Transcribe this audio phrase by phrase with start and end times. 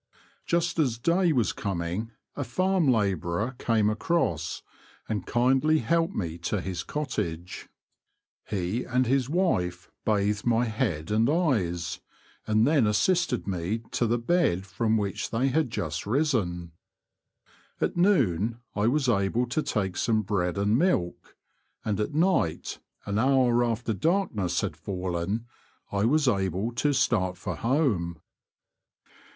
[0.47, 4.63] Just as day was coming a farm labourer came across,
[5.07, 7.69] and kindly helped me to his cottage.
[8.49, 9.89] He and his The Confessions of a Poacher.
[10.05, 11.99] 155 wife bathed my head and eyes,
[12.47, 16.71] and then as sisted me to the bed from which they had just risen.
[17.79, 21.37] At noon I was able to take some bread and milk,
[21.85, 25.45] and at night, an hour after darkness had fallen,
[25.91, 28.19] I was able to start for home.